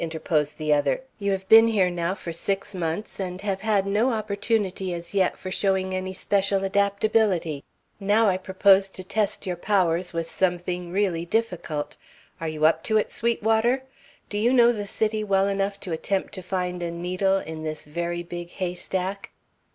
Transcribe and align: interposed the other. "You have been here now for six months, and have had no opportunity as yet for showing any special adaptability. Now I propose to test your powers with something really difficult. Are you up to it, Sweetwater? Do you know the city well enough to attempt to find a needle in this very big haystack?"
interposed 0.03 0.57
the 0.57 0.73
other. 0.73 1.03
"You 1.19 1.29
have 1.29 1.47
been 1.47 1.67
here 1.67 1.91
now 1.91 2.15
for 2.15 2.33
six 2.33 2.73
months, 2.73 3.19
and 3.19 3.39
have 3.41 3.61
had 3.61 3.85
no 3.85 4.09
opportunity 4.09 4.95
as 4.95 5.13
yet 5.13 5.37
for 5.37 5.51
showing 5.51 5.93
any 5.93 6.11
special 6.11 6.63
adaptability. 6.63 7.63
Now 7.99 8.25
I 8.25 8.37
propose 8.37 8.89
to 8.89 9.03
test 9.03 9.45
your 9.45 9.57
powers 9.57 10.11
with 10.11 10.27
something 10.27 10.91
really 10.91 11.25
difficult. 11.27 11.97
Are 12.39 12.47
you 12.47 12.65
up 12.65 12.81
to 12.85 12.97
it, 12.97 13.11
Sweetwater? 13.11 13.83
Do 14.27 14.39
you 14.39 14.51
know 14.53 14.71
the 14.73 14.87
city 14.87 15.23
well 15.23 15.47
enough 15.47 15.79
to 15.81 15.91
attempt 15.91 16.33
to 16.33 16.41
find 16.41 16.81
a 16.81 16.89
needle 16.89 17.37
in 17.37 17.61
this 17.61 17.85
very 17.85 18.23
big 18.23 18.49
haystack?" 18.49 19.29